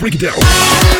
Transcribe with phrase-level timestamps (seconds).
[0.00, 0.99] break it down.